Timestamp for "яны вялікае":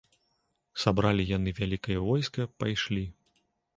1.37-1.99